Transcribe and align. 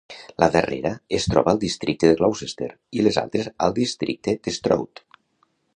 La 0.43 0.47
darrera 0.53 0.91
es 1.17 1.27
troba 1.33 1.53
al 1.57 1.61
districte 1.63 2.09
de 2.11 2.17
Gloucester 2.23 2.71
i 3.01 3.07
les 3.09 3.23
altres 3.25 3.53
al 3.67 3.79
districte 3.81 4.37
d'Stroud. 4.49 5.07